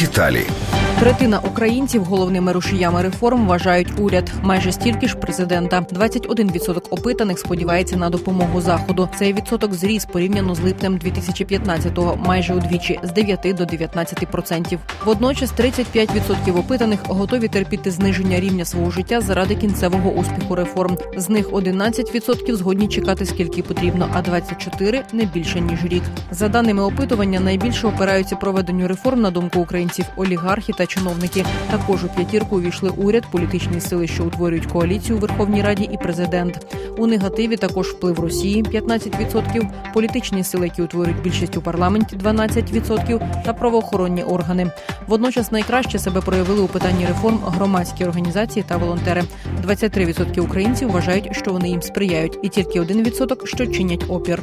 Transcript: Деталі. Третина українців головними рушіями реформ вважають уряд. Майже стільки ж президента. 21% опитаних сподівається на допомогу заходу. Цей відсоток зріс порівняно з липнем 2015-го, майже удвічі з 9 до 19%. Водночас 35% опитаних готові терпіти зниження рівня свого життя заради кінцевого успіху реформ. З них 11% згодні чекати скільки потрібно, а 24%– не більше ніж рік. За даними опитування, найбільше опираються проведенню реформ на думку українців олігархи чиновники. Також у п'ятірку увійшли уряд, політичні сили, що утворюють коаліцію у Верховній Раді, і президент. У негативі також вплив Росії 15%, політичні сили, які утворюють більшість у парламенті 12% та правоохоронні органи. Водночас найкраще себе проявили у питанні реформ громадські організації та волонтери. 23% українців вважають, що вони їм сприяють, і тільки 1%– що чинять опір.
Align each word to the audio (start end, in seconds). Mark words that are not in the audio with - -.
Деталі. 0.00 0.46
Третина 1.00 1.38
українців 1.38 2.04
головними 2.04 2.52
рушіями 2.52 3.02
реформ 3.02 3.46
вважають 3.46 3.88
уряд. 3.98 4.30
Майже 4.42 4.72
стільки 4.72 5.08
ж 5.08 5.16
президента. 5.16 5.80
21% 5.80 6.82
опитаних 6.90 7.38
сподівається 7.38 7.96
на 7.96 8.10
допомогу 8.10 8.60
заходу. 8.60 9.08
Цей 9.18 9.32
відсоток 9.32 9.74
зріс 9.74 10.04
порівняно 10.04 10.54
з 10.54 10.60
липнем 10.60 10.98
2015-го, 10.98 12.16
майже 12.16 12.54
удвічі 12.54 13.00
з 13.02 13.12
9 13.12 13.40
до 13.40 13.64
19%. 13.64 14.78
Водночас 15.04 15.52
35% 15.60 16.58
опитаних 16.58 17.00
готові 17.06 17.48
терпіти 17.48 17.90
зниження 17.90 18.40
рівня 18.40 18.64
свого 18.64 18.90
життя 18.90 19.20
заради 19.20 19.54
кінцевого 19.54 20.10
успіху 20.10 20.54
реформ. 20.54 20.98
З 21.16 21.28
них 21.28 21.50
11% 21.50 22.54
згодні 22.54 22.88
чекати 22.88 23.26
скільки 23.26 23.62
потрібно, 23.62 24.08
а 24.14 24.18
24%– 24.18 25.02
не 25.12 25.24
більше 25.24 25.60
ніж 25.60 25.84
рік. 25.84 26.02
За 26.30 26.48
даними 26.48 26.82
опитування, 26.82 27.40
найбільше 27.40 27.86
опираються 27.86 28.36
проведенню 28.36 28.88
реформ 28.88 29.20
на 29.20 29.30
думку 29.30 29.60
українців 29.60 30.04
олігархи 30.16 30.72
чиновники. 30.86 31.44
Також 31.70 32.04
у 32.04 32.08
п'ятірку 32.08 32.56
увійшли 32.56 32.90
уряд, 32.96 33.24
політичні 33.30 33.80
сили, 33.80 34.06
що 34.06 34.24
утворюють 34.24 34.66
коаліцію 34.66 35.16
у 35.16 35.20
Верховній 35.20 35.62
Раді, 35.62 35.88
і 35.92 35.96
президент. 35.96 36.66
У 36.98 37.06
негативі 37.06 37.56
також 37.56 37.88
вплив 37.88 38.20
Росії 38.20 38.62
15%, 38.62 39.68
політичні 39.94 40.44
сили, 40.44 40.66
які 40.66 40.82
утворюють 40.82 41.22
більшість 41.22 41.56
у 41.56 41.62
парламенті 41.62 42.16
12% 42.16 43.42
та 43.44 43.52
правоохоронні 43.52 44.22
органи. 44.22 44.70
Водночас 45.06 45.52
найкраще 45.52 45.98
себе 45.98 46.20
проявили 46.20 46.60
у 46.60 46.66
питанні 46.66 47.06
реформ 47.06 47.38
громадські 47.46 48.04
організації 48.04 48.64
та 48.68 48.76
волонтери. 48.76 49.24
23% 49.66 50.40
українців 50.40 50.90
вважають, 50.90 51.36
що 51.36 51.52
вони 51.52 51.68
їм 51.68 51.82
сприяють, 51.82 52.38
і 52.42 52.48
тільки 52.48 52.80
1%– 52.80 53.46
що 53.46 53.66
чинять 53.66 54.04
опір. 54.08 54.42